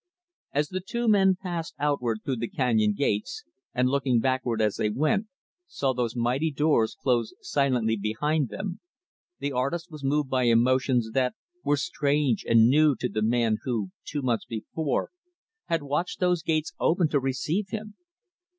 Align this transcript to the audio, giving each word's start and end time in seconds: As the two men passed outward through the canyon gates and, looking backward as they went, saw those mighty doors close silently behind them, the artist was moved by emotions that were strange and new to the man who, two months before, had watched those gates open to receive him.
As 0.51 0.69
the 0.69 0.79
two 0.81 1.07
men 1.07 1.35
passed 1.39 1.75
outward 1.77 2.21
through 2.25 2.37
the 2.37 2.47
canyon 2.47 2.93
gates 2.93 3.43
and, 3.71 3.87
looking 3.87 4.19
backward 4.19 4.59
as 4.59 4.77
they 4.77 4.89
went, 4.89 5.27
saw 5.67 5.93
those 5.93 6.15
mighty 6.15 6.49
doors 6.51 6.97
close 6.99 7.35
silently 7.39 7.95
behind 7.97 8.49
them, 8.49 8.79
the 9.37 9.51
artist 9.51 9.91
was 9.91 10.03
moved 10.03 10.27
by 10.27 10.45
emotions 10.45 11.11
that 11.11 11.35
were 11.63 11.77
strange 11.77 12.43
and 12.43 12.67
new 12.67 12.95
to 12.95 13.09
the 13.09 13.21
man 13.21 13.57
who, 13.63 13.91
two 14.03 14.23
months 14.23 14.45
before, 14.45 15.11
had 15.65 15.83
watched 15.83 16.19
those 16.19 16.41
gates 16.41 16.73
open 16.79 17.07
to 17.09 17.19
receive 17.19 17.67
him. 17.69 17.93